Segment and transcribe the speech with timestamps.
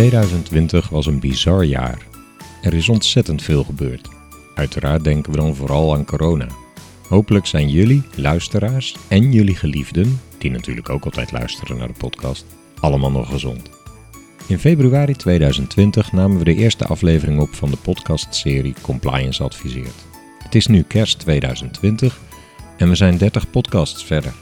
[0.00, 2.06] 2020 was een bizar jaar.
[2.62, 4.08] Er is ontzettend veel gebeurd.
[4.54, 6.46] Uiteraard denken we dan vooral aan corona.
[7.08, 12.44] Hopelijk zijn jullie, luisteraars en jullie geliefden, die natuurlijk ook altijd luisteren naar de podcast,
[12.78, 13.70] allemaal nog gezond.
[14.46, 20.06] In februari 2020 namen we de eerste aflevering op van de podcastserie Compliance Adviseert.
[20.38, 22.20] Het is nu kerst 2020
[22.76, 24.32] en we zijn 30 podcasts verder.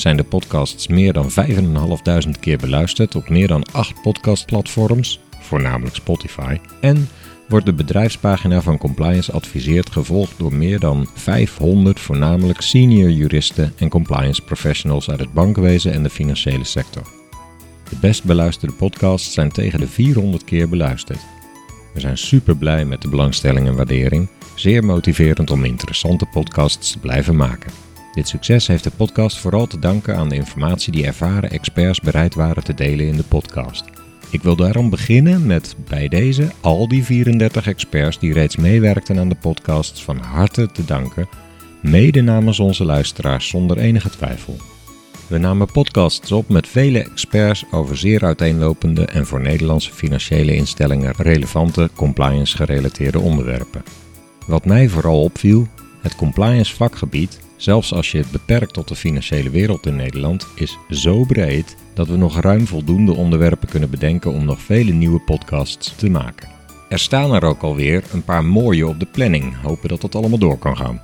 [0.00, 6.58] Zijn de podcasts meer dan 5.500 keer beluisterd op meer dan 8 podcastplatforms, voornamelijk Spotify,
[6.80, 7.08] en
[7.48, 13.88] wordt de bedrijfspagina van Compliance Adviseert gevolgd door meer dan 500 voornamelijk senior juristen en
[13.88, 17.02] compliance professionals uit het bankwezen en de financiële sector.
[17.88, 21.20] De best beluisterde podcasts zijn tegen de 400 keer beluisterd.
[21.94, 26.98] We zijn super blij met de belangstelling en waardering, zeer motiverend om interessante podcasts te
[26.98, 27.89] blijven maken.
[28.12, 32.34] Dit succes heeft de podcast vooral te danken aan de informatie die ervaren experts bereid
[32.34, 33.84] waren te delen in de podcast.
[34.30, 39.28] Ik wil daarom beginnen met bij deze al die 34 experts die reeds meewerkten aan
[39.28, 41.28] de podcasts van harte te danken,
[41.82, 44.56] mede namens onze luisteraars zonder enige twijfel.
[45.26, 51.14] We namen podcasts op met vele experts over zeer uiteenlopende en voor Nederlandse financiële instellingen
[51.16, 53.82] relevante compliance-gerelateerde onderwerpen.
[54.46, 55.66] Wat mij vooral opviel,
[56.02, 60.78] het compliance vakgebied zelfs als je het beperkt tot de financiële wereld in Nederland, is
[60.90, 65.94] zo breed dat we nog ruim voldoende onderwerpen kunnen bedenken om nog vele nieuwe podcasts
[65.96, 66.48] te maken.
[66.88, 70.38] Er staan er ook alweer een paar mooie op de planning, hopen dat het allemaal
[70.38, 71.02] door kan gaan.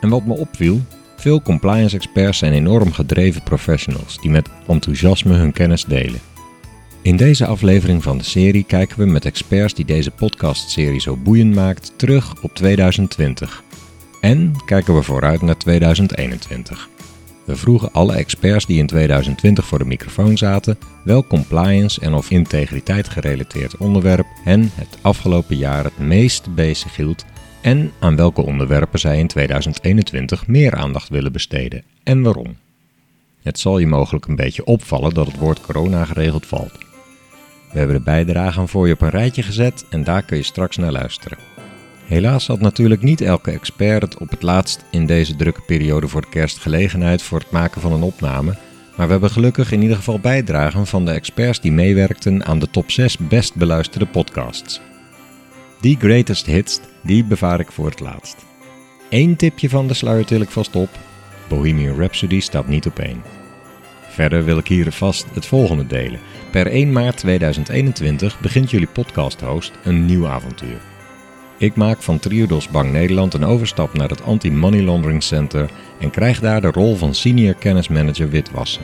[0.00, 0.80] En wat me opviel,
[1.16, 6.20] veel compliance experts zijn enorm gedreven professionals die met enthousiasme hun kennis delen.
[7.02, 11.54] In deze aflevering van de serie kijken we met experts die deze podcastserie zo boeiend
[11.54, 13.62] maakt terug op 2020
[14.22, 16.88] en kijken we vooruit naar 2021.
[17.44, 22.30] We vroegen alle experts die in 2020 voor de microfoon zaten welk compliance en of
[22.30, 27.24] integriteit gerelateerd onderwerp hen het afgelopen jaar het meest bezig hield
[27.60, 32.56] en aan welke onderwerpen zij in 2021 meer aandacht willen besteden en waarom.
[33.42, 36.78] Het zal je mogelijk een beetje opvallen dat het woord corona geregeld valt.
[37.72, 40.76] We hebben de bijdragen voor je op een rijtje gezet en daar kun je straks
[40.76, 41.38] naar luisteren.
[42.04, 46.20] Helaas had natuurlijk niet elke expert het op het laatst in deze drukke periode voor
[46.20, 48.56] de kerst gelegenheid voor het maken van een opname,
[48.96, 52.70] maar we hebben gelukkig in ieder geval bijdragen van de experts die meewerkten aan de
[52.70, 54.80] top 6 best beluisterde podcasts.
[55.80, 58.36] Die greatest hits, die bevaar ik voor het laatst.
[59.10, 60.90] Eén tipje van de sluier til ik vast op,
[61.48, 63.22] Bohemian Rhapsody staat niet op één.
[64.08, 66.20] Verder wil ik hier vast het volgende delen.
[66.50, 70.91] Per 1 maart 2021 begint jullie podcast-host een nieuw avontuur.
[71.62, 76.40] Ik maak van Triodos Bank Nederland een overstap naar het Anti-Money Laundering Center en krijg
[76.40, 78.82] daar de rol van senior kennismanager witwassen.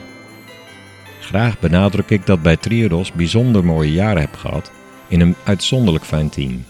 [1.21, 4.73] Graag benadruk ik dat bij Triodos bijzonder mooie jaren heb gehad
[5.09, 6.65] in een uitzonderlijk fijn team.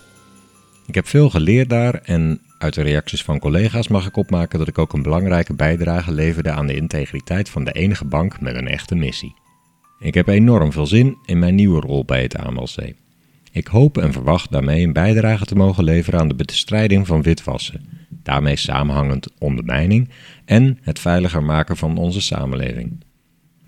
[0.86, 4.68] Ik heb veel geleerd daar en uit de reacties van collega's mag ik opmaken dat
[4.68, 8.68] ik ook een belangrijke bijdrage leverde aan de integriteit van de enige bank met een
[8.68, 9.34] echte missie.
[9.98, 12.94] Ik heb enorm veel zin in mijn nieuwe rol bij het AMLC.
[13.52, 17.80] Ik hoop en verwacht daarmee een bijdrage te mogen leveren aan de bestrijding van witwassen,
[18.22, 20.08] daarmee samenhangend ondermijning
[20.44, 23.04] en het veiliger maken van onze samenleving.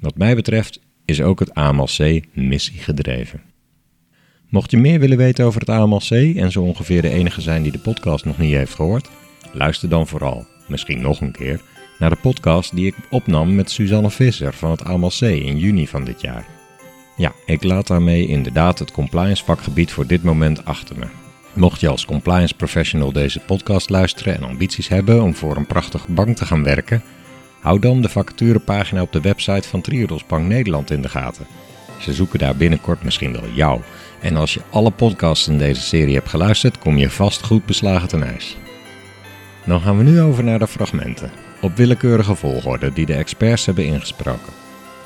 [0.01, 3.41] Wat mij betreft is ook het AMLC missiegedreven.
[4.49, 7.73] Mocht je meer willen weten over het AMLC en zo ongeveer de enige zijn die
[7.73, 9.09] de podcast nog niet heeft gehoord,
[9.53, 11.61] luister dan vooral, misschien nog een keer,
[11.99, 16.05] naar de podcast die ik opnam met Suzanne Visser van het AMLC in juni van
[16.05, 16.60] dit jaar.
[17.21, 21.07] Ja, ik laat daarmee inderdaad het compliance vakgebied voor dit moment achter me.
[21.53, 26.13] Mocht je als compliance professional deze podcast luisteren en ambities hebben om voor een prachtige
[26.13, 27.03] bank te gaan werken,
[27.61, 31.47] hou dan de vacaturepagina op de website van Triodos Bank Nederland in de gaten.
[31.99, 33.81] Ze zoeken daar binnenkort misschien wel jou.
[34.21, 38.09] En als je alle podcasts in deze serie hebt geluisterd, kom je vast goed beslagen
[38.09, 38.57] ten ijs.
[39.67, 41.31] Dan gaan we nu over naar de fragmenten,
[41.61, 44.61] op willekeurige volgorde die de experts hebben ingesproken.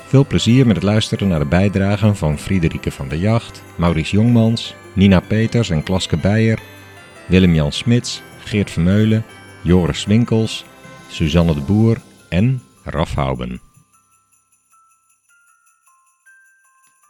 [0.05, 4.75] Veel plezier met het luisteren naar de bijdragen van Friederike van der Jacht, Maurice Jongmans,
[4.93, 6.59] Nina Peters en Klaske Beijer,
[7.27, 9.25] Willem-Jan Smits, Geert Vermeulen,
[9.63, 10.65] Joris Winkels,
[11.09, 11.97] Suzanne de Boer
[12.29, 13.61] en Raf Houben.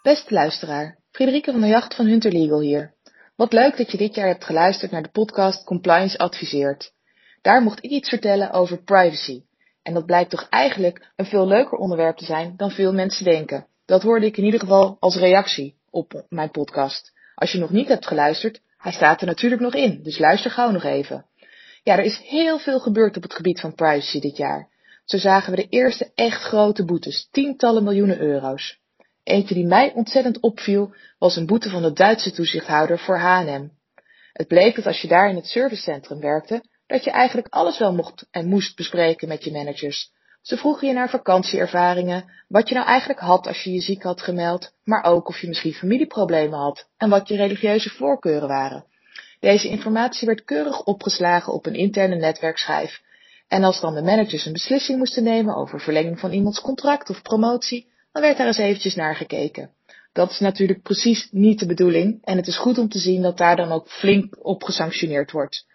[0.04, 2.94] Beste luisteraar, Friederike van der Jacht van Hunter Legal hier.
[3.36, 6.94] Wat leuk dat je dit jaar hebt geluisterd naar de podcast Compliance Adviseert.
[7.42, 9.42] Daar mocht ik iets vertellen over privacy.
[9.86, 13.68] En dat blijkt toch eigenlijk een veel leuker onderwerp te zijn dan veel mensen denken.
[13.86, 17.14] Dat hoorde ik in ieder geval als reactie op mijn podcast.
[17.36, 20.72] Als je nog niet hebt geluisterd, hij staat er natuurlijk nog in, dus luister gauw
[20.72, 21.26] nog even.
[21.84, 24.70] Ja, er is heel veel gebeurd op het gebied van privacy dit jaar.
[25.04, 28.80] Zo zagen we de eerste echt grote boetes, tientallen miljoenen euro's.
[29.24, 33.68] Eentje die mij ontzettend opviel was een boete van de Duitse toezichthouder voor H&M.
[34.34, 37.94] Het bleek dat als je daar in het servicecentrum werkte, dat je eigenlijk alles wel
[37.94, 40.12] mocht en moest bespreken met je managers.
[40.42, 44.22] Ze vroegen je naar vakantieervaringen, wat je nou eigenlijk had als je je ziek had
[44.22, 48.86] gemeld, maar ook of je misschien familieproblemen had en wat je religieuze voorkeuren waren.
[49.40, 53.02] Deze informatie werd keurig opgeslagen op een interne netwerkschijf.
[53.48, 57.22] En als dan de managers een beslissing moesten nemen over verlenging van iemands contract of
[57.22, 59.70] promotie, dan werd daar eens eventjes naar gekeken.
[60.14, 63.38] Dat is natuurlijk precies niet de bedoeling en het is goed om te zien dat
[63.38, 65.66] daar dan ook flink op gesanctioneerd wordt.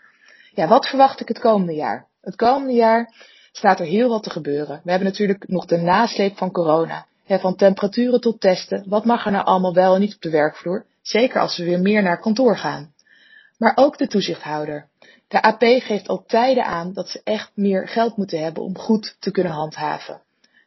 [0.55, 2.07] Ja, wat verwacht ik het komende jaar?
[2.21, 3.15] Het komende jaar
[3.53, 4.81] staat er heel wat te gebeuren.
[4.85, 7.07] We hebben natuurlijk nog de nasleep van corona.
[7.27, 8.85] van temperaturen tot testen.
[8.89, 10.87] Wat mag er nou allemaal wel en niet op de werkvloer?
[11.03, 12.93] Zeker als we weer meer naar kantoor gaan.
[13.59, 14.89] Maar ook de toezichthouder.
[15.29, 19.17] De AP geeft al tijden aan dat ze echt meer geld moeten hebben om goed
[19.19, 20.21] te kunnen handhaven.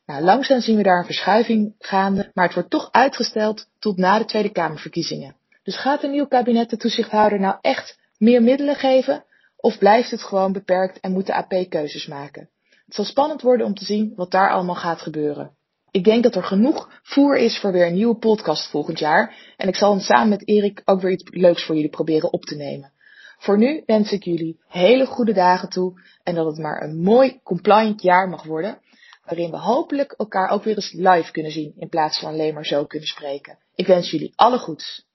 [0.06, 4.18] Nou, langzaam zien we daar een verschuiving gaande, maar het wordt toch uitgesteld tot na
[4.18, 5.36] de Tweede Kamerverkiezingen.
[5.64, 9.24] Dus gaat een nieuw kabinet de toezichthouder nou echt meer middelen geven?
[9.63, 12.50] Of blijft het gewoon beperkt en moet de AP keuzes maken?
[12.86, 15.56] Het zal spannend worden om te zien wat daar allemaal gaat gebeuren.
[15.92, 19.54] Ik denk dat er genoeg voer is voor weer een nieuwe podcast volgend jaar.
[19.57, 22.56] En ik zal samen met Erik ook weer iets leuks voor jullie proberen op te
[22.56, 22.92] nemen.
[23.38, 27.39] Voor nu wens ik jullie hele goede dagen toe en dat het maar een mooi
[27.44, 28.80] compliant jaar mag worden.
[29.25, 32.65] Waarin we hopelijk elkaar ook weer eens live kunnen zien in plaats van alleen maar
[32.65, 33.57] zo kunnen spreken.
[33.75, 35.06] Ik wens jullie alle goeds.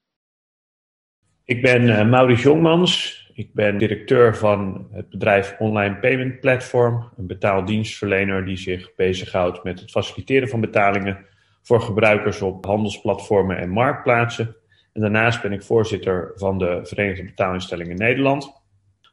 [1.45, 3.27] Ik ben uh, Maurice Jongmans.
[3.39, 9.81] Ik ben directeur van het bedrijf Online Payment Platform, een betaaldienstverlener die zich bezighoudt met
[9.81, 11.27] het faciliteren van betalingen
[11.63, 14.57] voor gebruikers op handelsplatformen en marktplaatsen.
[14.93, 18.53] En daarnaast ben ik voorzitter van de Verenigde Betaalinstellingen Nederland.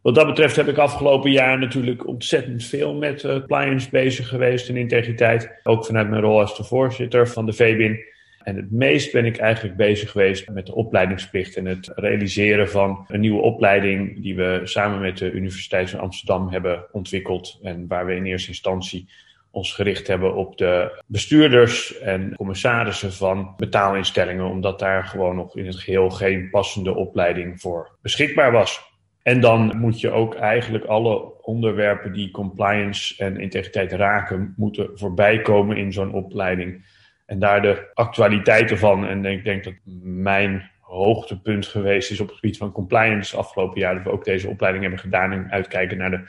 [0.02, 4.70] Wat dat betreft heb ik afgelopen jaar natuurlijk ontzettend veel met uh, clients bezig geweest
[4.70, 5.60] en integriteit.
[5.64, 8.15] Ook vanuit mijn rol als de voorzitter van de VBIN.
[8.46, 13.06] En het meest ben ik eigenlijk bezig geweest met de opleidingsplicht en het realiseren van
[13.08, 17.60] een nieuwe opleiding die we samen met de Universiteit van Amsterdam hebben ontwikkeld.
[17.64, 19.10] En waar we in eerste instantie
[19.52, 25.66] ons gericht hebben op de bestuurders en commissarissen van betaalinstellingen, omdat daar gewoon nog in
[25.66, 28.94] het geheel geen passende opleiding voor beschikbaar was.
[29.24, 35.42] En dan moet je ook eigenlijk alle onderwerpen die compliance en integriteit raken, moeten voorbij
[35.42, 36.86] komen in zo'n opleiding.
[37.26, 39.08] En daar de actualiteiten van.
[39.08, 39.74] En ik denk dat
[40.04, 43.96] mijn hoogtepunt geweest is op het gebied van compliance afgelopen jaar.
[43.96, 46.24] Dat we ook deze opleiding hebben gedaan en uitkijken naar de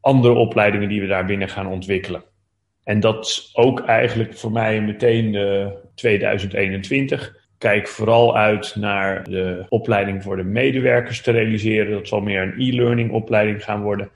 [0.00, 2.24] andere opleidingen die we daar binnen gaan ontwikkelen.
[2.84, 7.36] En dat is ook eigenlijk voor mij meteen de 2021.
[7.58, 11.92] Kijk vooral uit naar de opleiding voor de medewerkers te realiseren.
[11.92, 14.10] Dat zal meer een e-learning opleiding gaan worden.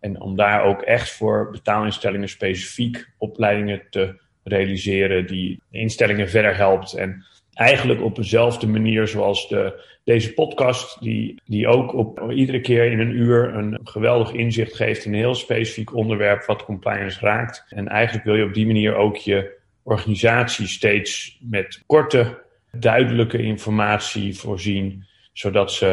[0.00, 6.92] En om daar ook echt voor betaalinstellingen specifiek opleidingen te realiseren die instellingen verder helpt.
[6.92, 7.24] En
[7.54, 13.00] eigenlijk op dezelfde manier zoals de, deze podcast, die, die ook op iedere keer in
[13.00, 17.64] een uur een geweldig inzicht geeft in een heel specifiek onderwerp wat compliance raakt.
[17.68, 24.36] En eigenlijk wil je op die manier ook je organisatie steeds met korte, duidelijke informatie
[24.36, 25.86] voorzien, zodat ze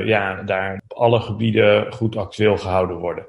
[0.00, 3.26] uh, ja, daar op alle gebieden goed actueel gehouden worden.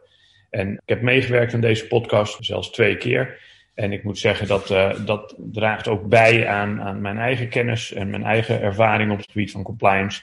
[0.49, 3.39] En ik heb meegewerkt aan deze podcast, zelfs twee keer.
[3.73, 7.93] En ik moet zeggen dat uh, dat draagt ook bij aan, aan mijn eigen kennis
[7.93, 10.21] en mijn eigen ervaring op het gebied van compliance.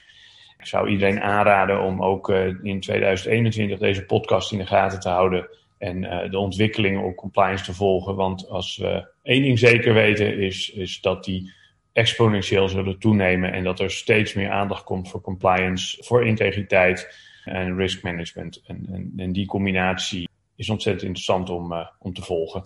[0.57, 5.09] Ik zou iedereen aanraden om ook uh, in 2021 deze podcast in de gaten te
[5.09, 8.15] houden en uh, de ontwikkelingen op compliance te volgen.
[8.15, 11.53] Want als we één ding zeker weten is, is dat die
[11.93, 17.75] exponentieel zullen toenemen en dat er steeds meer aandacht komt voor compliance, voor integriteit en
[17.75, 18.61] risk management.
[18.65, 22.65] En, en, en die combinatie is ontzettend interessant om, om te volgen.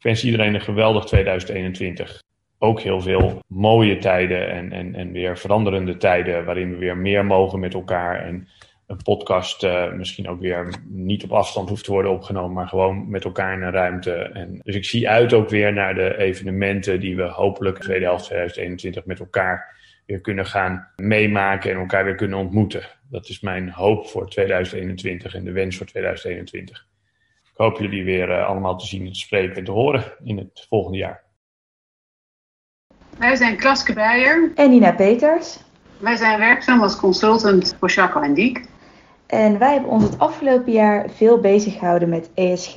[0.00, 2.22] Wens iedereen een geweldig 2021.
[2.58, 7.24] Ook heel veel mooie tijden en, en, en weer veranderende tijden waarin we weer meer
[7.24, 8.24] mogen met elkaar.
[8.24, 8.48] En
[8.86, 13.10] een podcast uh, misschien ook weer niet op afstand hoeft te worden opgenomen, maar gewoon
[13.10, 14.12] met elkaar in een ruimte.
[14.12, 17.86] En dus ik zie uit ook weer naar de evenementen die we hopelijk in de
[17.86, 19.76] tweede helft 2021 met elkaar
[20.06, 22.82] weer kunnen gaan meemaken en elkaar weer kunnen ontmoeten.
[23.10, 26.86] Dat is mijn hoop voor 2021 en de wens voor 2021
[27.58, 30.98] hoop jullie weer uh, allemaal te zien, te spreken en te horen in het volgende
[30.98, 31.22] jaar.
[33.18, 34.52] Wij zijn Klaske Beijer.
[34.54, 35.58] En Nina Peters.
[35.98, 38.68] Wij zijn werkzaam als consultant voor Jacques en Diek.
[39.26, 42.74] En wij hebben ons het afgelopen jaar veel bezig gehouden met ESG,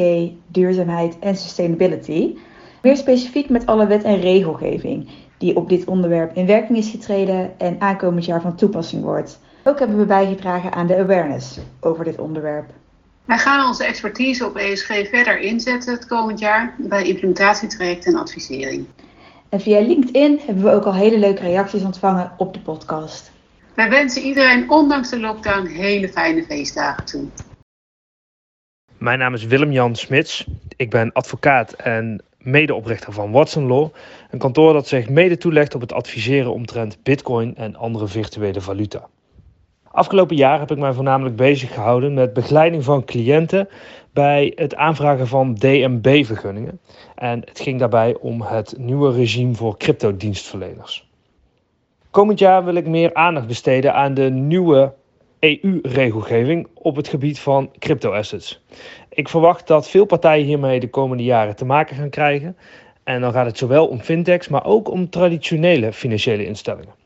[0.48, 2.38] duurzaamheid en sustainability.
[2.82, 7.60] Meer specifiek met alle wet en regelgeving die op dit onderwerp in werking is getreden
[7.60, 9.40] en aankomend jaar van toepassing wordt.
[9.64, 12.70] Ook hebben we bijgedragen aan de awareness over dit onderwerp.
[13.26, 18.88] Wij gaan onze expertise op ESG verder inzetten het komend jaar bij implementatietrajecten en advisering.
[19.50, 23.32] En via LinkedIn hebben we ook al hele leuke reacties ontvangen op de podcast.
[23.76, 27.28] Wij wensen iedereen, ondanks de lockdown, hele fijne feestdagen toe.
[28.98, 30.46] Mijn naam is Willem-Jan Smits.
[30.76, 33.90] Ik ben advocaat en medeoprichter van Watson Law.
[34.30, 39.08] Een kantoor dat zich mede toelegt op het adviseren omtrent bitcoin en andere virtuele valuta.
[39.92, 43.70] Afgelopen jaar heb ik mij voornamelijk bezig gehouden met begeleiding van cliënten
[44.14, 46.80] bij het aanvragen van DMB-vergunningen.
[47.16, 51.10] En het ging daarbij om het nieuwe regime voor cryptodienstverleners.
[52.12, 54.94] Komend jaar wil ik meer aandacht besteden aan de nieuwe
[55.40, 58.64] EU-regelgeving op het gebied van cryptoassets.
[59.10, 62.58] Ik verwacht dat veel partijen hiermee de komende jaren te maken gaan krijgen.
[63.04, 67.01] En dan gaat het zowel om fintechs, maar ook om traditionele financiële instellingen.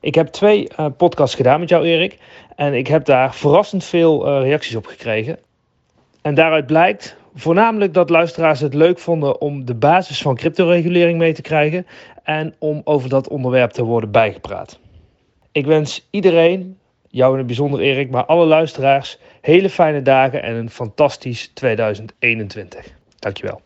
[0.00, 2.18] Ik heb twee uh, podcasts gedaan met jou, Erik.
[2.56, 5.38] En ik heb daar verrassend veel uh, reacties op gekregen.
[6.22, 11.32] En daaruit blijkt voornamelijk dat luisteraars het leuk vonden om de basis van cryptoregulering mee
[11.32, 11.86] te krijgen.
[12.22, 14.78] En om over dat onderwerp te worden bijgepraat.
[15.52, 16.78] Ik wens iedereen,
[17.08, 22.86] jou in het bijzonder Erik, maar alle luisteraars, hele fijne dagen en een fantastisch 2021.
[23.18, 23.60] Dankjewel.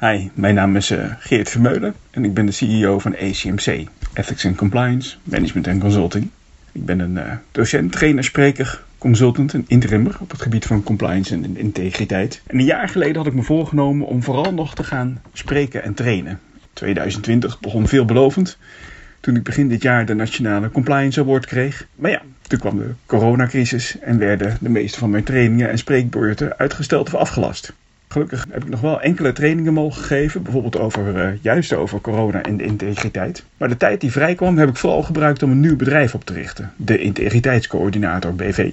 [0.00, 4.46] Hi, mijn naam is uh, Geert Vermeulen en ik ben de CEO van ACMC, Ethics
[4.46, 6.30] and Compliance, Management and Consulting.
[6.72, 11.34] Ik ben een uh, docent, trainer, spreker, consultant en interimmer op het gebied van compliance
[11.34, 12.42] en integriteit.
[12.46, 15.94] En een jaar geleden had ik me voorgenomen om vooral nog te gaan spreken en
[15.94, 16.40] trainen.
[16.72, 18.58] 2020 begon veelbelovend
[19.20, 21.86] toen ik begin dit jaar de Nationale Compliance Award kreeg.
[21.94, 26.58] Maar ja, toen kwam de coronacrisis en werden de meeste van mijn trainingen en spreekbeurten
[26.58, 27.72] uitgesteld of afgelast.
[28.14, 32.42] Gelukkig heb ik nog wel enkele trainingen mogen geven, bijvoorbeeld over, uh, juist over corona
[32.42, 33.44] en integriteit.
[33.56, 36.24] Maar de tijd die vrij kwam heb ik vooral gebruikt om een nieuw bedrijf op
[36.24, 38.70] te richten, de Integriteitscoördinator BV.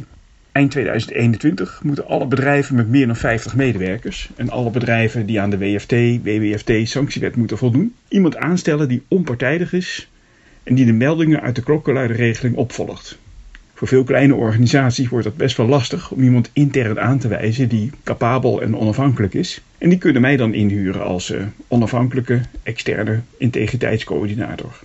[0.51, 5.49] Eind 2021 moeten alle bedrijven met meer dan 50 medewerkers en alle bedrijven die aan
[5.49, 5.91] de WFT,
[6.23, 10.09] WWFT sanctiewet moeten voldoen, iemand aanstellen die onpartijdig is
[10.63, 13.17] en die de meldingen uit de klokkenluiderregeling opvolgt.
[13.81, 17.69] Voor veel kleine organisaties wordt het best wel lastig om iemand intern aan te wijzen
[17.69, 19.61] die capabel en onafhankelijk is.
[19.77, 24.79] En die kunnen mij dan inhuren als uh, onafhankelijke externe integriteitscoördinator.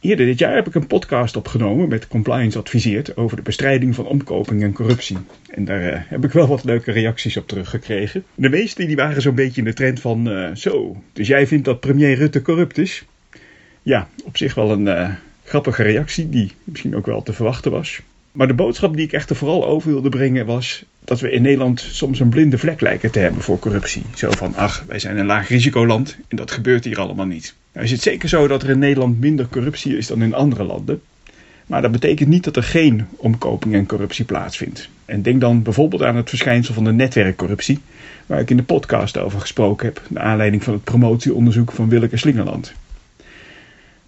[0.00, 4.06] Eerder dit jaar heb ik een podcast opgenomen met Compliance Adviseert over de bestrijding van
[4.06, 5.18] omkoping en corruptie.
[5.48, 8.24] En daar uh, heb ik wel wat leuke reacties op teruggekregen.
[8.34, 11.64] De meeste die waren zo'n beetje in de trend van uh, zo, dus jij vindt
[11.64, 13.04] dat premier Rutte corrupt is?
[13.82, 18.02] Ja, op zich wel een grappige reactie die misschien ook wel te verwachten was.
[18.34, 21.80] Maar de boodschap die ik echter vooral over wilde brengen was dat we in Nederland
[21.80, 24.02] soms een blinde vlek lijken te hebben voor corruptie.
[24.14, 27.54] Zo van, ach, wij zijn een laag risicoland en dat gebeurt hier allemaal niet.
[27.72, 30.64] Nou is het zeker zo dat er in Nederland minder corruptie is dan in andere
[30.64, 31.02] landen.
[31.66, 34.88] Maar dat betekent niet dat er geen omkoping en corruptie plaatsvindt.
[35.04, 37.78] En denk dan bijvoorbeeld aan het verschijnsel van de netwerkcorruptie,
[38.26, 42.16] waar ik in de podcast over gesproken heb, naar aanleiding van het promotieonderzoek van Willeke
[42.16, 42.72] Slingerland.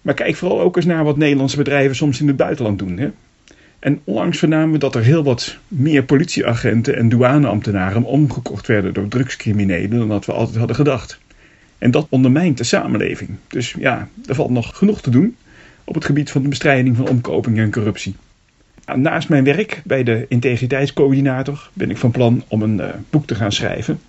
[0.01, 2.97] Maar kijk vooral ook eens naar wat Nederlandse bedrijven soms in het buitenland doen.
[2.97, 3.09] Hè?
[3.79, 9.07] En onlangs vernamen we dat er heel wat meer politieagenten en douaneambtenaren omgekocht werden door
[9.07, 11.19] drugscriminelen dan dat we altijd hadden gedacht.
[11.77, 13.29] En dat ondermijnt de samenleving.
[13.47, 15.35] Dus ja, er valt nog genoeg te doen
[15.83, 18.15] op het gebied van de bestrijding van omkoping en corruptie.
[18.95, 23.35] Naast mijn werk bij de integriteitscoördinator ben ik van plan om een uh, boek te
[23.35, 23.99] gaan schrijven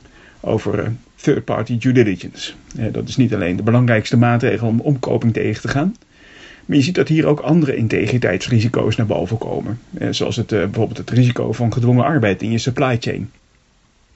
[0.40, 2.52] over uh, third-party due diligence.
[2.78, 5.94] Uh, dat is niet alleen de belangrijkste maatregel om omkoping tegen te gaan,
[6.68, 9.80] maar je ziet dat hier ook andere integriteitsrisico's naar boven komen.
[9.98, 13.30] Eh, zoals het, eh, bijvoorbeeld het risico van gedwongen arbeid in je supply chain.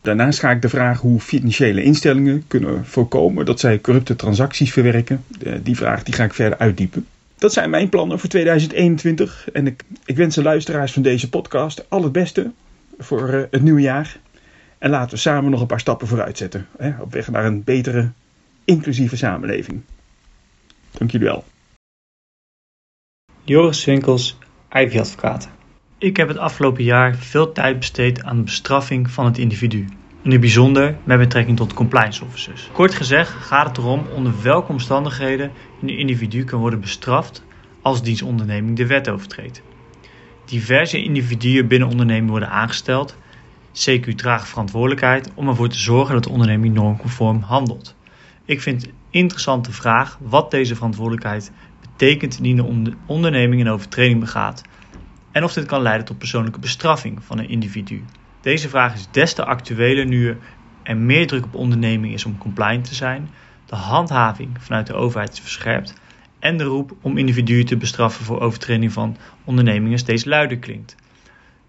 [0.00, 5.24] Daarnaast ga ik de vraag hoe financiële instellingen kunnen voorkomen dat zij corrupte transacties verwerken.
[5.44, 7.06] Eh, die vraag die ga ik verder uitdiepen.
[7.38, 9.48] Dat zijn mijn plannen voor 2021.
[9.52, 12.50] En ik, ik wens de luisteraars van deze podcast al het beste
[12.98, 14.18] voor het nieuwe jaar.
[14.78, 16.66] En laten we samen nog een paar stappen vooruit zetten.
[17.00, 18.10] Op weg naar een betere,
[18.64, 19.80] inclusieve samenleving.
[20.90, 21.44] Dank jullie wel.
[23.44, 24.38] Joris Winkels,
[24.72, 25.50] Ivy Advocaten.
[25.98, 29.88] Ik heb het afgelopen jaar veel tijd besteed aan de bestraffing van het individu.
[30.22, 32.70] In het bijzonder met betrekking tot compliance officers.
[32.72, 37.44] Kort gezegd gaat het erom onder welke omstandigheden een individu kan worden bestraft
[37.80, 39.62] als dienstonderneming de wet overtreedt.
[40.44, 43.16] Diverse individuen binnen onderneming worden aangesteld.
[43.72, 47.96] CQ draagt verantwoordelijkheid om ervoor te zorgen dat de onderneming normconform handelt.
[48.44, 51.52] Ik vind het interessante vraag wat deze verantwoordelijkheid
[51.96, 54.62] betekent indien de onderneming een overtreding begaat
[55.32, 58.04] en of dit kan leiden tot persoonlijke bestraffing van een individu.
[58.40, 60.36] Deze vraag is des te actueler nu
[60.82, 63.28] er meer druk op onderneming is om compliant te zijn,
[63.66, 65.94] de handhaving vanuit de overheid is verscherpt
[66.38, 70.96] en de roep om individuen te bestraffen voor overtreding van ondernemingen steeds luider klinkt.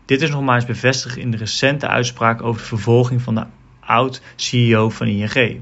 [0.05, 3.45] Dit is nogmaals bevestigd in de recente uitspraak over de vervolging van de
[3.79, 5.61] oud-CEO van ING.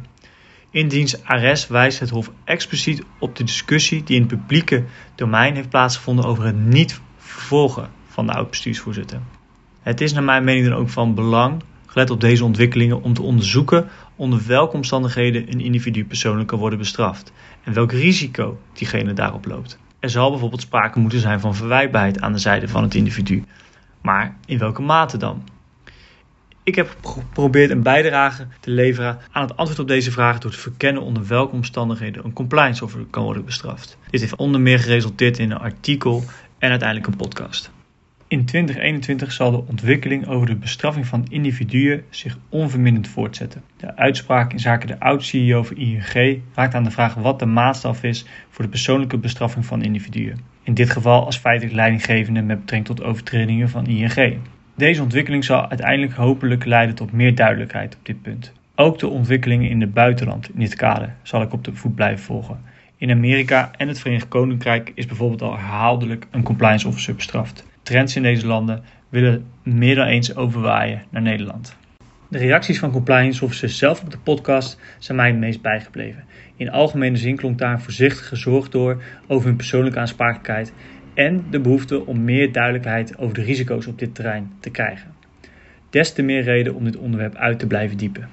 [0.73, 4.83] In diens arrest wijst het Hof expliciet op de discussie die in het publieke
[5.15, 9.19] domein heeft plaatsgevonden over het niet vervolgen van de oud-bestuursvoorzitter.
[9.81, 13.21] Het is naar mijn mening dan ook van belang, gelet op deze ontwikkelingen, om te
[13.21, 17.31] onderzoeken onder welke omstandigheden een individu persoonlijk kan worden bestraft
[17.63, 19.79] en welk risico diegene daarop loopt.
[19.99, 23.43] Er zal bijvoorbeeld sprake moeten zijn van verwijtbaarheid aan de zijde van het individu.
[24.01, 25.43] Maar in welke mate dan?
[26.63, 30.57] Ik heb geprobeerd een bijdrage te leveren aan het antwoord op deze vraag door te
[30.57, 33.97] verkennen onder welke omstandigheden een compliance officer kan worden bestraft.
[34.09, 36.23] Dit heeft onder meer geresulteerd in een artikel
[36.57, 37.71] en uiteindelijk een podcast.
[38.27, 43.63] In 2021 zal de ontwikkeling over de bestraffing van individuen zich onverminderd voortzetten.
[43.77, 48.03] De uitspraak in zaken de oud-CEO van ING raakt aan de vraag wat de maatstaf
[48.03, 50.39] is voor de persoonlijke bestraffing van individuen.
[50.63, 54.39] In dit geval als feitelijk leidinggevende met betrekking tot overtredingen van ING.
[54.75, 58.53] Deze ontwikkeling zal uiteindelijk hopelijk leiden tot meer duidelijkheid op dit punt.
[58.75, 62.23] Ook de ontwikkelingen in het buitenland in dit kader zal ik op de voet blijven
[62.25, 62.61] volgen.
[62.97, 67.65] In Amerika en het Verenigd Koninkrijk is bijvoorbeeld al herhaaldelijk een compliance officer bestraft.
[67.83, 71.75] Trends in deze landen willen meer dan eens overwaaien naar Nederland.
[72.27, 76.23] De reacties van compliance officers zelf op de podcast zijn mij het meest bijgebleven.
[76.55, 80.73] In algemene zin klonk daar een voorzichtige zorg door over hun persoonlijke aansprakelijkheid
[81.13, 85.13] en de behoefte om meer duidelijkheid over de risico's op dit terrein te krijgen.
[85.89, 88.29] Des te meer reden om dit onderwerp uit te blijven diepen.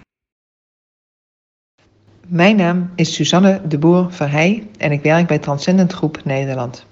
[2.26, 6.86] Mijn naam is Suzanne de Boer Verheij en ik werk bij Transcendent Groep Nederland.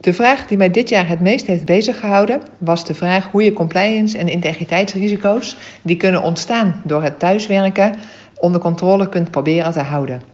[0.00, 3.52] De vraag die mij dit jaar het meest heeft beziggehouden was de vraag hoe je
[3.52, 7.94] compliance en integriteitsrisico's die kunnen ontstaan door het thuiswerken
[8.40, 10.31] onder controle kunt proberen te houden.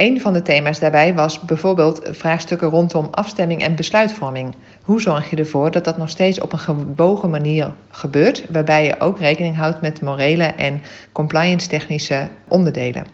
[0.00, 4.54] Een van de thema's daarbij was bijvoorbeeld vraagstukken rondom afstemming en besluitvorming.
[4.82, 9.00] Hoe zorg je ervoor dat dat nog steeds op een gebogen manier gebeurt, waarbij je
[9.00, 10.82] ook rekening houdt met morele en
[11.12, 13.06] compliance-technische onderdelen?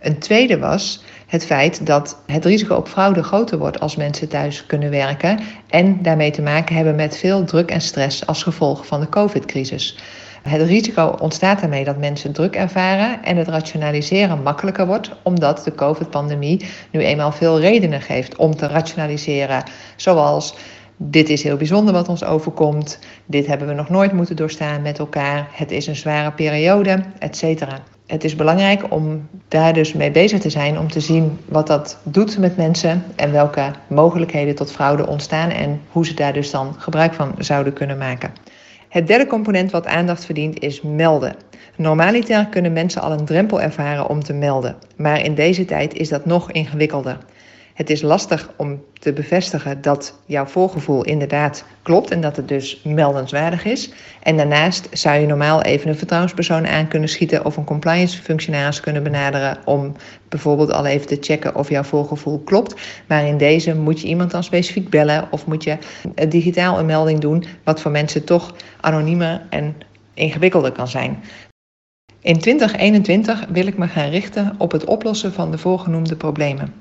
[0.00, 4.66] Een tweede was het feit dat het risico op fraude groter wordt als mensen thuis
[4.66, 9.00] kunnen werken en daarmee te maken hebben met veel druk en stress als gevolg van
[9.00, 9.98] de COVID-crisis.
[10.42, 15.74] Het risico ontstaat daarmee dat mensen druk ervaren en het rationaliseren makkelijker wordt, omdat de
[15.74, 19.64] COVID-pandemie nu eenmaal veel redenen geeft om te rationaliseren,
[19.96, 20.54] zoals
[20.96, 24.98] dit is heel bijzonder wat ons overkomt, dit hebben we nog nooit moeten doorstaan met
[24.98, 27.64] elkaar, het is een zware periode, etc.
[28.06, 31.98] Het is belangrijk om daar dus mee bezig te zijn om te zien wat dat
[32.02, 36.74] doet met mensen en welke mogelijkheden tot fraude ontstaan en hoe ze daar dus dan
[36.78, 38.32] gebruik van zouden kunnen maken.
[38.92, 41.36] Het derde component wat aandacht verdient is melden.
[41.76, 46.08] Normaliter kunnen mensen al een drempel ervaren om te melden, maar in deze tijd is
[46.08, 47.18] dat nog ingewikkelder.
[47.74, 52.82] Het is lastig om te bevestigen dat jouw voorgevoel inderdaad klopt en dat het dus
[52.84, 53.92] meldenswaardig is.
[54.22, 58.80] En daarnaast zou je normaal even een vertrouwenspersoon aan kunnen schieten of een compliance functionaris
[58.80, 59.96] kunnen benaderen om
[60.28, 62.74] bijvoorbeeld al even te checken of jouw voorgevoel klopt.
[63.06, 65.78] Maar in deze moet je iemand dan specifiek bellen of moet je
[66.28, 69.76] digitaal een melding doen, wat voor mensen toch anoniemer en
[70.14, 71.22] ingewikkelder kan zijn.
[72.20, 76.74] In 2021 wil ik me gaan richten op het oplossen van de voorgenoemde problemen.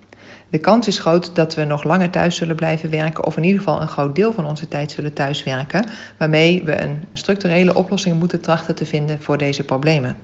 [0.51, 3.59] De kans is groot dat we nog langer thuis zullen blijven werken, of in ieder
[3.59, 5.85] geval een groot deel van onze tijd zullen thuiswerken,
[6.17, 10.17] waarmee we een structurele oplossing moeten trachten te vinden voor deze problemen.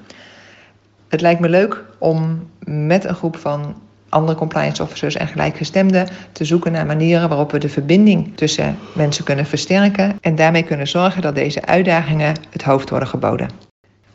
[1.08, 3.74] Het lijkt me leuk om met een groep van
[4.08, 9.24] andere compliance officers en gelijkgestemden te zoeken naar manieren waarop we de verbinding tussen mensen
[9.24, 13.50] kunnen versterken en daarmee kunnen zorgen dat deze uitdagingen het hoofd worden geboden.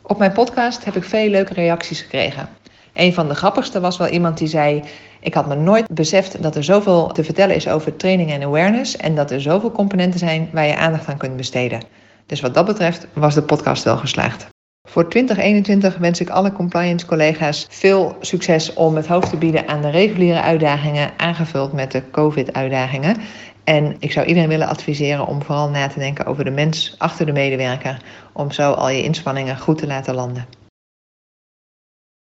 [0.02, 2.48] Op mijn podcast heb ik veel leuke reacties gekregen.
[2.94, 4.82] Een van de grappigste was wel iemand die zei:
[5.20, 8.96] Ik had me nooit beseft dat er zoveel te vertellen is over training en awareness.
[8.96, 11.80] En dat er zoveel componenten zijn waar je aandacht aan kunt besteden.
[12.26, 14.46] Dus wat dat betreft was de podcast wel geslaagd.
[14.88, 19.82] Voor 2021 wens ik alle compliance collega's veel succes om het hoofd te bieden aan
[19.82, 23.16] de reguliere uitdagingen, aangevuld met de COVID-uitdagingen.
[23.64, 27.26] En ik zou iedereen willen adviseren om vooral na te denken over de mens achter
[27.26, 28.02] de medewerker,
[28.32, 30.46] om zo al je inspanningen goed te laten landen.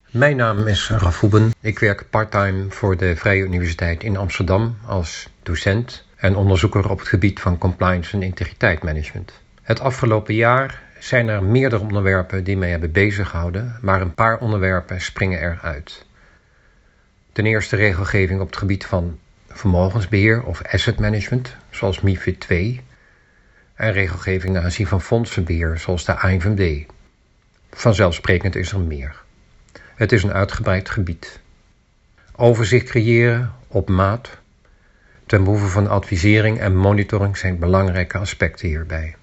[0.09, 1.51] Mijn naam is Raf Hoeben.
[1.59, 7.07] Ik werk parttime voor de Vrije Universiteit in Amsterdam als docent en onderzoeker op het
[7.07, 9.33] gebied van compliance en integriteitsmanagement.
[9.61, 15.01] Het afgelopen jaar zijn er meerdere onderwerpen die mij hebben beziggehouden, maar een paar onderwerpen
[15.01, 16.05] springen eruit.
[17.31, 22.81] Ten eerste regelgeving op het gebied van vermogensbeheer of asset management, zoals MIFID 2,
[23.75, 26.85] en regelgeving aanzien van fondsenbeheer, zoals de AIVMD.
[27.71, 29.27] Vanzelfsprekend is er meer.
[29.99, 31.39] Het is een uitgebreid gebied.
[32.35, 34.37] Overzicht creëren op maat
[35.25, 39.15] ten behoeve van advisering en monitoring zijn belangrijke aspecten hierbij.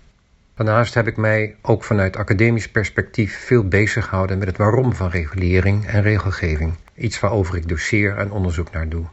[0.54, 5.10] Daarnaast heb ik mij ook vanuit academisch perspectief veel bezig gehouden met het waarom van
[5.10, 6.74] regulering en regelgeving.
[6.94, 9.04] iets waarover ik doseer en onderzoek naar doe.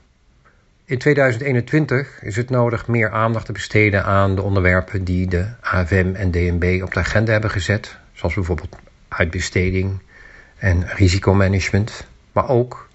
[0.85, 6.11] In 2021 is het nodig meer aandacht te besteden aan de onderwerpen die de AFM
[6.13, 8.75] en DNB op de agenda hebben gezet, zoals bijvoorbeeld
[9.07, 9.99] uitbesteding
[10.63, 12.89] en risicomanagement, maar ook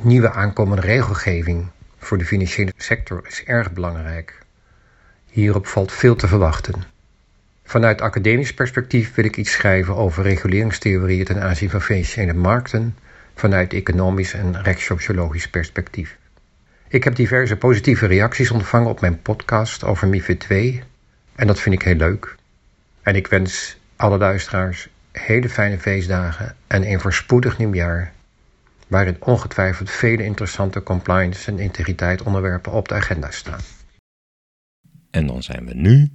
[0.00, 1.66] nieuwe aankomende regelgeving
[1.98, 4.38] voor de financiële sector is erg belangrijk.
[5.30, 6.84] Hierop valt veel te verwachten.
[7.64, 12.96] Vanuit academisch perspectief wil ik iets schrijven over reguleringstheorieën ten aanzien van financiële markten
[13.34, 16.16] vanuit economisch en rechtssociologisch perspectief.
[16.88, 20.82] Ik heb diverse positieve reacties ontvangen op mijn podcast over MIFID 2
[21.34, 22.34] en dat vind ik heel leuk.
[23.02, 28.12] En ik wens alle luisteraars hele fijne feestdagen en een voorspoedig nieuwjaar,
[28.86, 33.60] waarin ongetwijfeld vele interessante compliance en integriteit onderwerpen op de agenda staan.
[35.10, 36.10] En dan zijn we nu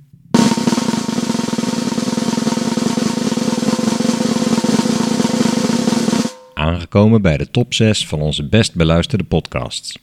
[6.54, 10.00] aangekomen bij de top 6 van onze best beluisterde podcasts.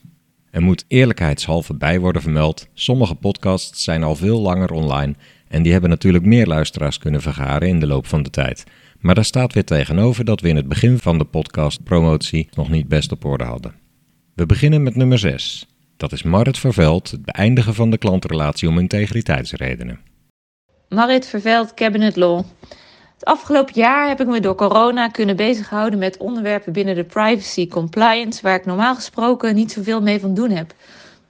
[0.50, 5.14] Er moet eerlijkheidshalve bij worden vermeld, sommige podcasts zijn al veel langer online
[5.48, 8.64] en die hebben natuurlijk meer luisteraars kunnen vergaren in de loop van de tijd.
[9.00, 12.88] Maar daar staat weer tegenover dat we in het begin van de podcastpromotie nog niet
[12.88, 13.74] best op orde hadden.
[14.34, 15.66] We beginnen met nummer 6.
[15.96, 20.00] Dat is Marit Verveld, het beëindigen van de klantrelatie om integriteitsredenen.
[20.88, 22.44] Marit Verveld, Cabinet Law.
[23.14, 27.68] Het afgelopen jaar heb ik me door corona kunnen bezighouden met onderwerpen binnen de privacy
[27.68, 30.74] compliance, waar ik normaal gesproken niet zoveel mee van doen heb.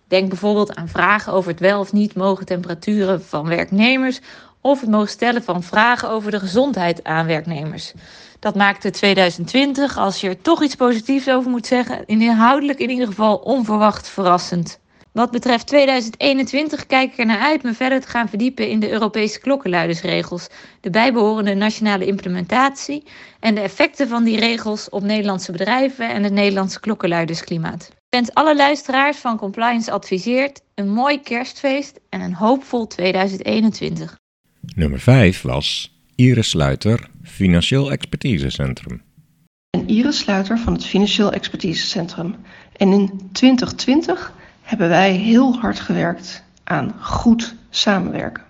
[0.09, 4.21] Denk bijvoorbeeld aan vragen over het wel of niet mogen temperaturen van werknemers
[4.61, 7.93] of het mogen stellen van vragen over de gezondheid aan werknemers.
[8.39, 13.07] Dat maakte 2020, als je er toch iets positiefs over moet zeggen, inhoudelijk in ieder
[13.07, 14.79] geval onverwacht verrassend.
[15.13, 18.91] Wat betreft 2021 kijk ik er naar uit me verder te gaan verdiepen in de
[18.91, 20.47] Europese klokkenluidersregels,
[20.81, 23.05] de bijbehorende nationale implementatie
[23.41, 27.89] en de effecten van die regels op Nederlandse bedrijven en het Nederlandse klokkenluidersklimaat.
[27.89, 34.20] Ik wens alle luisteraars van Compliance Adviseert een mooi kerstfeest en een hoopvol 2021.
[34.61, 39.03] Nummer 5 was Iris Sluiter, Financieel Expertisecentrum.
[39.71, 42.35] En Iris Sluiter van het Financieel Expertisecentrum.
[42.77, 48.45] En in 2020 hebben wij heel hard gewerkt aan goed samenwerken.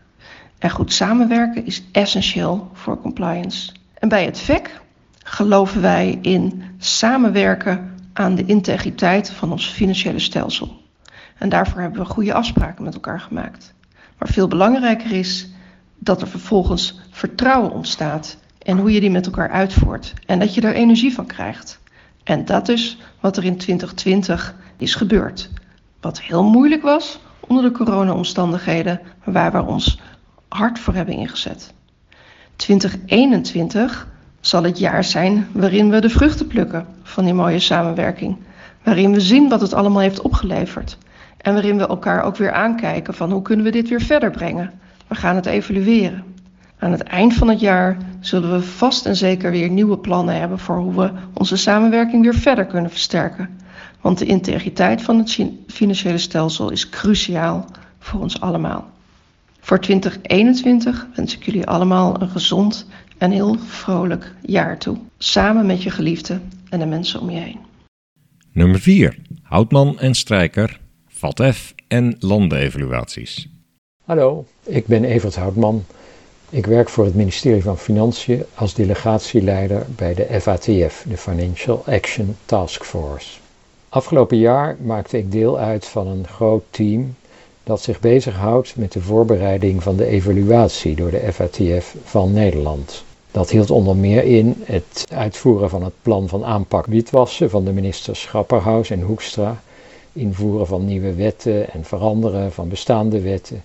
[0.59, 3.73] En goed samenwerken is essentieel voor compliance.
[3.95, 4.81] En bij het VEC
[5.23, 10.83] geloven wij in samenwerken aan de integriteit van ons financiële stelsel.
[11.39, 13.75] En daarvoor hebben we goede afspraken met elkaar gemaakt.
[14.19, 15.49] Maar veel belangrijker is
[16.03, 20.61] dat er vervolgens vertrouwen ontstaat en hoe je die met elkaar uitvoert en dat je
[20.61, 21.79] er energie van krijgt.
[22.25, 25.51] En dat is wat er in 2020 is gebeurd.
[26.01, 30.01] Wat heel moeilijk was onder de corona-omstandigheden, waar we ons
[30.49, 31.73] hard voor hebben ingezet.
[32.57, 34.09] 2021
[34.41, 38.37] zal het jaar zijn waarin we de vruchten plukken van die mooie samenwerking.
[38.83, 40.99] Waarin we zien wat het allemaal heeft opgeleverd.
[41.37, 44.81] En waarin we elkaar ook weer aankijken van hoe kunnen we dit weer verder brengen.
[45.11, 46.25] We gaan het evalueren.
[46.79, 50.59] Aan het eind van het jaar zullen we vast en zeker weer nieuwe plannen hebben
[50.59, 53.49] voor hoe we onze samenwerking weer verder kunnen versterken.
[54.01, 57.67] Want de integriteit van het financiële stelsel is cruciaal
[57.99, 58.91] voor ons allemaal.
[59.61, 62.87] Voor 2021 wens ik jullie allemaal een gezond
[63.19, 64.99] en heel vrolijk jaar toe.
[65.19, 67.59] Samen met je geliefde en de mensen om je heen.
[68.53, 69.19] Nummer 4.
[69.43, 73.49] Houtman en Strijker, VATF en landenevaluaties.
[74.11, 75.85] Hallo, ik ben Evert Houtman.
[76.49, 82.37] Ik werk voor het ministerie van Financiën als delegatieleider bij de FATF, de Financial Action
[82.45, 83.39] Task Force.
[83.89, 87.15] Afgelopen jaar maakte ik deel uit van een groot team
[87.65, 93.05] dat zich bezighoudt met de voorbereiding van de evaluatie door de FATF van Nederland.
[93.31, 97.73] Dat hield onder meer in het uitvoeren van het plan van aanpak witwassen van de
[97.73, 99.61] ministers Schapperhaus en Hoekstra,
[100.13, 103.63] invoeren van nieuwe wetten en veranderen van bestaande wetten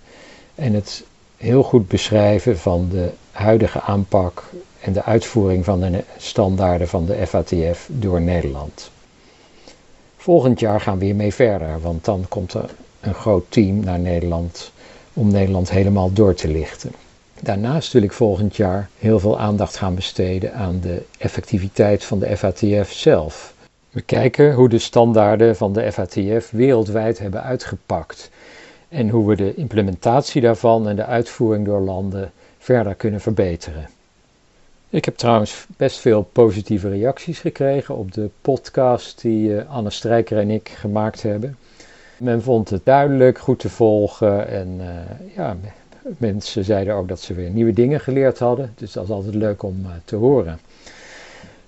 [0.56, 1.04] en het
[1.38, 4.44] heel goed beschrijven van de huidige aanpak
[4.80, 8.92] en de uitvoering van de standaarden van de FATF door Nederland.
[10.18, 14.72] Volgend jaar gaan we hiermee verder, want dan komt er een groot team naar Nederland
[15.14, 16.92] om Nederland helemaal door te lichten.
[17.42, 22.38] Daarnaast wil ik volgend jaar heel veel aandacht gaan besteden aan de effectiviteit van de
[22.38, 23.54] FATF zelf.
[23.90, 28.30] We kijken hoe de standaarden van de FATF wereldwijd hebben uitgepakt
[28.96, 33.90] en hoe we de implementatie daarvan en de uitvoering door landen verder kunnen verbeteren.
[34.90, 40.38] Ik heb trouwens best veel positieve reacties gekregen op de podcast die eh, Anne Strijker
[40.38, 41.58] en ik gemaakt hebben.
[42.18, 45.58] Men vond het duidelijk, goed te volgen en uh, ja,
[46.18, 48.74] mensen zeiden ook dat ze weer nieuwe dingen geleerd hadden.
[48.76, 50.60] Dus dat is altijd leuk om uh, te horen.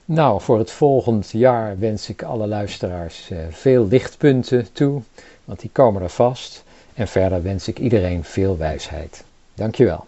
[0.05, 5.01] Nou, voor het volgend jaar wens ik alle luisteraars veel lichtpunten toe,
[5.45, 6.65] want die komen er vast.
[6.97, 9.25] En verder wens ik iedereen veel wijsheid.
[9.55, 10.05] Dankjewel.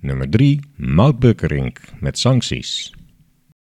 [0.00, 0.60] Nummer 3.
[0.76, 2.92] Maud Bukkerink met sancties.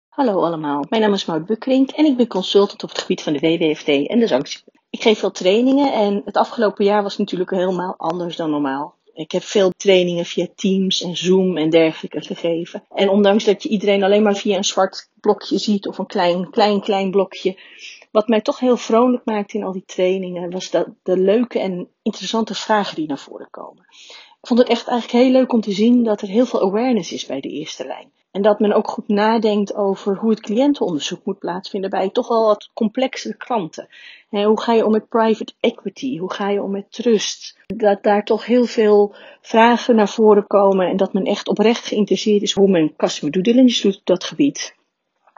[0.09, 3.33] Hallo allemaal, mijn naam is Maud Bukkerink en ik ben consultant op het gebied van
[3.33, 4.63] de WWFT en de sancties.
[4.89, 8.95] Ik geef veel trainingen en het afgelopen jaar was natuurlijk helemaal anders dan normaal.
[9.13, 12.83] Ik heb veel trainingen via Teams en Zoom en dergelijke gegeven.
[12.95, 16.49] En ondanks dat je iedereen alleen maar via een zwart blokje ziet of een klein,
[16.49, 17.57] klein, klein blokje.
[18.11, 21.87] Wat mij toch heel vrolijk maakte in al die trainingen was dat de leuke en
[22.01, 23.85] interessante vragen die naar voren komen.
[24.41, 27.11] Ik vond het echt eigenlijk heel leuk om te zien dat er heel veel awareness
[27.11, 28.11] is bij de eerste lijn.
[28.31, 32.45] En dat men ook goed nadenkt over hoe het cliëntenonderzoek moet plaatsvinden bij toch wel
[32.45, 33.87] wat complexere klanten.
[34.29, 36.17] hoe ga je om met private equity?
[36.17, 37.57] Hoe ga je om met trust?
[37.67, 42.41] Dat daar toch heel veel vragen naar voren komen en dat men echt oprecht geïnteresseerd
[42.41, 44.75] is hoe men customer due diligence doet op dat gebied.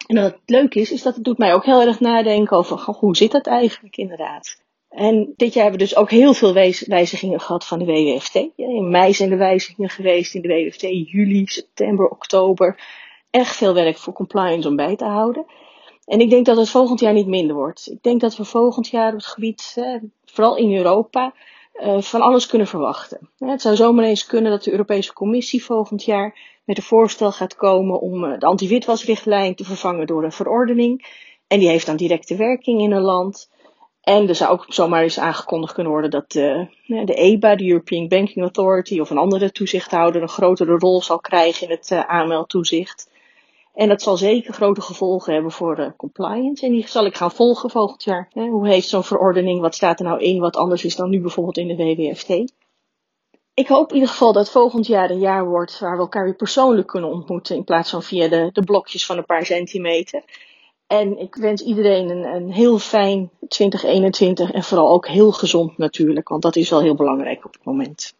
[0.07, 3.15] En het leuk is, is dat het doet mij ook heel erg nadenken over hoe
[3.15, 4.61] zit dat eigenlijk inderdaad.
[4.89, 6.53] En dit jaar hebben we dus ook heel veel
[6.87, 8.35] wijzigingen gehad van de WWFT.
[8.55, 12.79] In mei zijn de wijzigingen geweest, in de WWFT juli, september, oktober.
[13.29, 15.45] Echt veel werk voor compliance om bij te houden.
[16.05, 17.91] En ik denk dat het volgend jaar niet minder wordt.
[17.91, 19.77] Ik denk dat we volgend jaar op het gebied,
[20.25, 21.33] vooral in Europa,
[21.73, 23.29] eh, van alles kunnen verwachten.
[23.37, 27.55] Het zou zomaar eens kunnen dat de Europese Commissie volgend jaar met een voorstel gaat
[27.55, 31.05] komen om eh, de anti-witwasrichtlijn te vervangen door een verordening.
[31.47, 33.51] En die heeft dan directe werking in een land.
[34.01, 38.07] En er zou ook zomaar eens aangekondigd kunnen worden dat de, de EBA, de European
[38.07, 43.11] Banking Authority, of een andere toezichthouder een grotere rol zal krijgen in het AML-toezicht.
[43.73, 46.65] En dat zal zeker grote gevolgen hebben voor de compliance.
[46.65, 48.29] En die zal ik gaan volgen volgend jaar.
[48.33, 51.57] Hoe heeft zo'n verordening, wat staat er nou in, wat anders is dan nu bijvoorbeeld
[51.57, 52.53] in de WWFT.
[53.53, 56.35] Ik hoop in ieder geval dat volgend jaar een jaar wordt waar we elkaar weer
[56.35, 57.55] persoonlijk kunnen ontmoeten.
[57.55, 60.23] In plaats van via de, de blokjes van een paar centimeter.
[60.87, 66.29] En ik wens iedereen een, een heel fijn 2021 en vooral ook heel gezond natuurlijk,
[66.29, 68.13] want dat is wel heel belangrijk op het moment.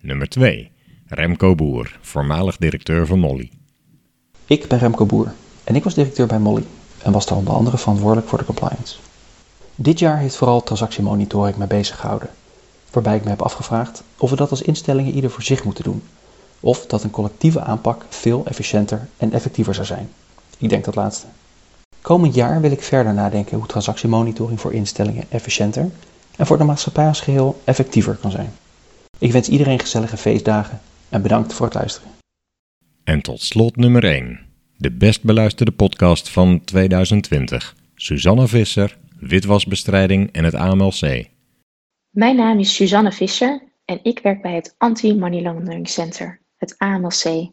[0.00, 0.72] Nummer 2.
[1.06, 3.59] Remco Boer, voormalig directeur van Molly.
[4.50, 5.32] Ik ben Remco Boer
[5.64, 6.64] en ik was directeur bij Molly
[7.02, 8.96] en was daar onder andere verantwoordelijk voor de compliance.
[9.74, 12.30] Dit jaar heeft vooral transactiemonitoring mij bezig gehouden,
[12.90, 16.02] waarbij ik me heb afgevraagd of we dat als instellingen ieder voor zich moeten doen,
[16.60, 20.10] of dat een collectieve aanpak veel efficiënter en effectiever zou zijn.
[20.58, 21.26] Ik denk dat laatste.
[22.00, 25.90] Komend jaar wil ik verder nadenken hoe transactiemonitoring voor instellingen efficiënter
[26.36, 28.52] en voor de maatschappij als geheel effectiever kan zijn.
[29.18, 32.19] Ik wens iedereen gezellige feestdagen en bedankt voor het luisteren.
[33.10, 34.40] En tot slot nummer 1.
[34.76, 37.76] De best beluisterde podcast van 2020.
[37.94, 41.26] Suzanne Visser, witwasbestrijding en het AMLC.
[42.10, 47.50] Mijn naam is Suzanne Visser en ik werk bij het Anti-Money Laundering Center, het AMLC.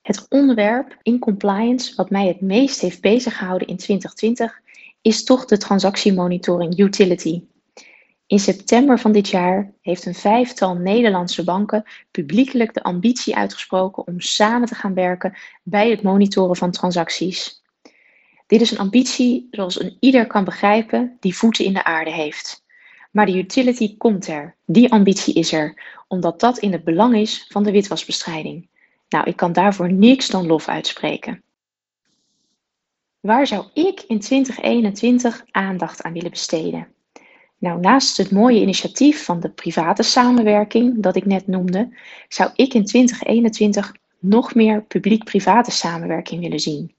[0.00, 4.60] Het onderwerp in compliance wat mij het meest heeft beziggehouden in 2020
[5.02, 7.42] is toch de transactiemonitoring utility.
[8.32, 14.20] In september van dit jaar heeft een vijftal Nederlandse banken publiekelijk de ambitie uitgesproken om
[14.20, 17.62] samen te gaan werken bij het monitoren van transacties.
[18.46, 22.64] Dit is een ambitie, zoals een ieder kan begrijpen, die voeten in de aarde heeft.
[23.10, 27.46] Maar de utility komt er, die ambitie is er, omdat dat in het belang is
[27.48, 28.68] van de witwasbestrijding.
[29.08, 31.42] Nou, ik kan daarvoor niks dan lof uitspreken.
[33.20, 36.92] Waar zou ik in 2021 aandacht aan willen besteden?
[37.62, 41.96] Nou, naast het mooie initiatief van de private samenwerking dat ik net noemde,
[42.28, 46.94] zou ik in 2021 nog meer publiek-private samenwerking willen zien.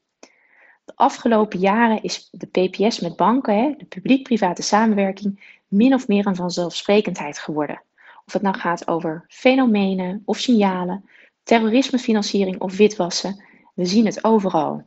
[0.85, 6.35] De afgelopen jaren is de PPS met banken, de publiek-private samenwerking, min of meer een
[6.35, 7.81] vanzelfsprekendheid geworden.
[8.25, 11.09] Of het nou gaat over fenomenen of signalen,
[11.43, 14.83] terrorismefinanciering of witwassen, we zien het overal.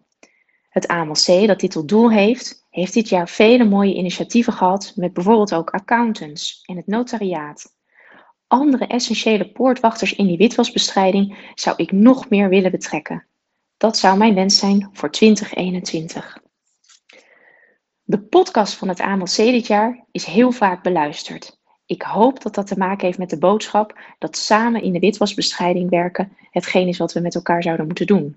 [0.76, 5.12] Het AMLC, dat dit tot doel heeft, heeft dit jaar vele mooie initiatieven gehad met
[5.12, 7.74] bijvoorbeeld ook accountants en het notariaat.
[8.46, 13.26] Andere essentiële poortwachters in die witwasbestrijding zou ik nog meer willen betrekken.
[13.76, 16.38] Dat zou mijn wens zijn voor 2021.
[18.02, 21.58] De podcast van het AMLC dit jaar is heel vaak beluisterd.
[21.86, 25.90] Ik hoop dat dat te maken heeft met de boodschap dat samen in de witwasbestrijding
[25.90, 28.36] werken hetgeen is wat we met elkaar zouden moeten doen.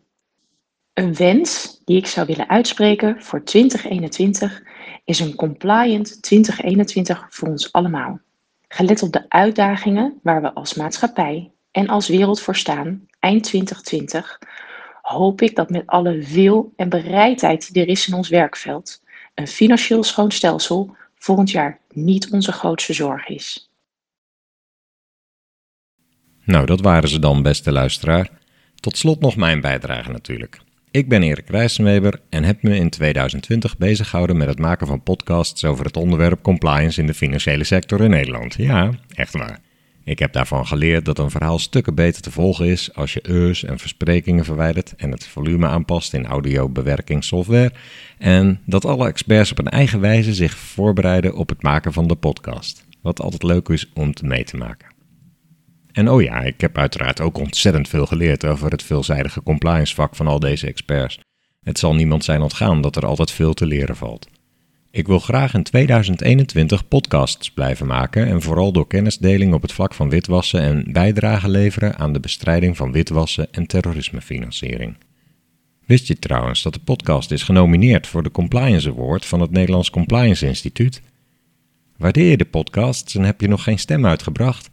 [0.94, 4.64] Een wens die ik zou willen uitspreken voor 2021
[5.06, 8.20] is een compliant 2021 voor ons allemaal.
[8.68, 14.40] Gelet op de uitdagingen waar we als maatschappij en als wereld voor staan eind 2020,
[15.02, 19.02] hoop ik dat met alle wil en bereidheid die er is in ons werkveld,
[19.36, 23.70] een financieel schoon stelsel volgend jaar niet onze grootste zorg is.
[26.44, 28.30] Nou, dat waren ze dan, beste luisteraar.
[28.76, 30.60] Tot slot nog mijn bijdrage natuurlijk.
[30.92, 35.04] Ik ben Erik Rijssenweber en heb me in 2020 bezig gehouden met het maken van
[35.04, 38.56] podcasts over het onderwerp compliance in de financiële sector in Nederland.
[38.58, 39.60] Ja, echt waar.
[40.04, 43.64] Ik heb daarvan geleerd dat een verhaal stukken beter te volgen is als je eus
[43.64, 47.72] en versprekingen verwijdert en het volume aanpast in audiobewerkingssoftware.
[48.18, 52.16] En dat alle experts op een eigen wijze zich voorbereiden op het maken van de
[52.16, 52.86] podcast.
[53.02, 54.89] Wat altijd leuk is om te mee te maken.
[56.00, 60.16] En oh ja, ik heb uiteraard ook ontzettend veel geleerd over het veelzijdige compliance vak
[60.16, 61.20] van al deze experts.
[61.62, 64.28] Het zal niemand zijn ontgaan dat er altijd veel te leren valt.
[64.92, 69.94] Ik wil graag in 2021 podcasts blijven maken en vooral door kennisdeling op het vlak
[69.94, 74.98] van witwassen en bijdrage leveren aan de bestrijding van witwassen en terrorismefinanciering.
[75.86, 79.90] Wist je trouwens dat de podcast is genomineerd voor de Compliance Award van het Nederlands
[79.90, 81.02] Compliance Instituut?
[81.98, 84.70] Waardeer je de podcasts en heb je nog geen stem uitgebracht?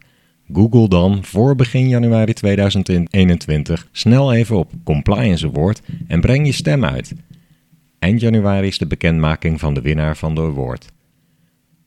[0.53, 6.85] Google dan voor begin januari 2021 snel even op Compliance Award en breng je stem
[6.85, 7.13] uit.
[7.99, 10.87] Eind januari is de bekendmaking van de winnaar van de award.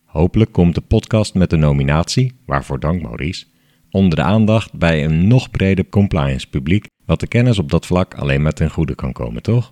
[0.04, 3.46] Hopelijk komt de podcast met de nominatie, waarvoor dank Maurice,
[3.90, 8.14] onder de aandacht bij een nog breder compliance publiek, wat de kennis op dat vlak
[8.14, 9.70] alleen maar ten goede kan komen, toch?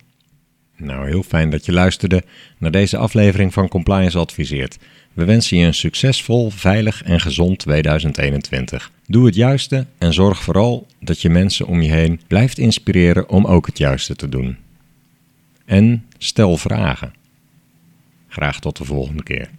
[0.78, 2.22] Nou, heel fijn dat je luisterde
[2.58, 4.78] naar deze aflevering van Compliance Adviseert.
[5.12, 8.90] We wensen je een succesvol, veilig en gezond 2021.
[9.06, 13.46] Doe het juiste en zorg vooral dat je mensen om je heen blijft inspireren om
[13.46, 14.56] ook het juiste te doen.
[15.64, 17.12] En stel vragen.
[18.28, 19.50] Graag tot de volgende keer.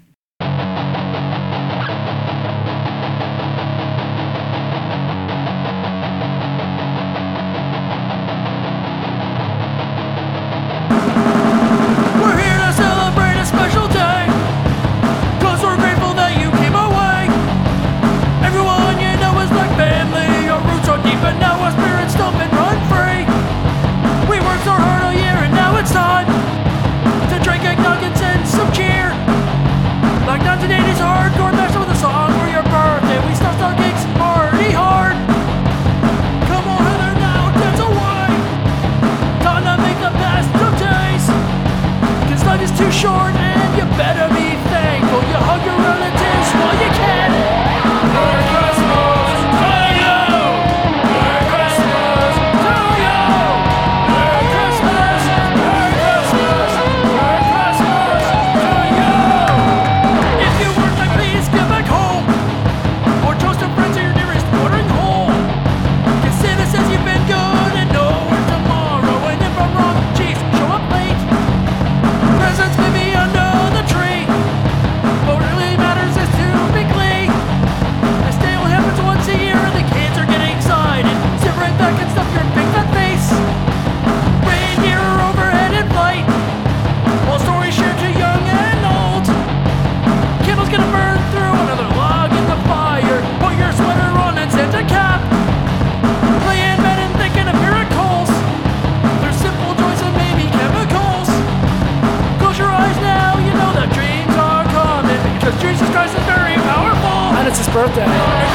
[107.79, 108.48] Birthday.